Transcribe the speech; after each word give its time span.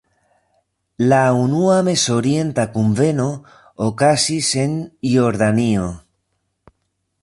La 1.11 1.19
unua 1.41 1.75
Mezorienta 1.89 2.67
kunveno 2.79 3.29
okazis 3.91 4.53
en 4.67 4.77
Jordanio. 5.13 5.89